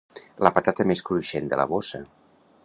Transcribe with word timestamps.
La 0.45 0.51
patata 0.55 0.85
més 0.93 1.03
cruixent 1.09 1.53
de 1.53 1.61
la 1.61 1.67
bossa. 1.75 2.03